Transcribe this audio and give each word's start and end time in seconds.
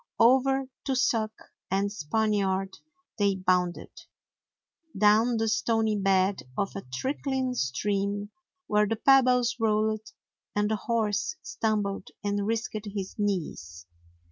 Over 0.19 0.65
tussock 0.83 1.31
and 1.69 1.91
"Spaniard" 1.91 2.79
they 3.19 3.35
bounded; 3.35 3.91
down 4.97 5.37
the 5.37 5.47
stony 5.47 5.95
bed 5.95 6.41
of 6.57 6.75
a 6.75 6.81
trickling 6.91 7.53
stream 7.53 8.31
where 8.65 8.87
the 8.87 8.95
pebbles 8.95 9.57
rolled 9.59 10.11
and 10.55 10.71
the 10.71 10.75
horse 10.75 11.35
stumbled 11.43 12.07
and 12.23 12.47
risked 12.47 12.85
his 12.95 13.13
knees. 13.19 13.85